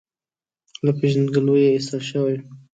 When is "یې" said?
1.65-1.73